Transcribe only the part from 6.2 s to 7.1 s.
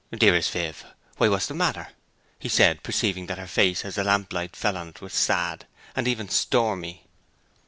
stormy.